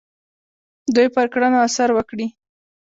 دوی 0.95 1.07
پر 1.15 1.25
کړنو 1.33 1.57
اثر 1.67 1.89
وکړي. 1.93 2.27